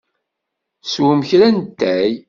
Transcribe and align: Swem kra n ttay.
Swem 0.91 1.21
kra 1.29 1.47
n 1.49 1.57
ttay. 1.59 2.13